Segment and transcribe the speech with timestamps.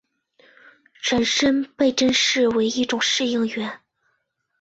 [1.03, 3.81] 人参被珍视为一种适应原。